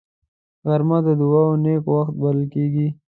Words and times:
غرمه 0.69 0.97
د 1.05 1.07
دعاو 1.19 1.53
نېک 1.63 1.83
وخت 1.93 2.13
بلل 2.21 2.41
کېږي 2.53 2.87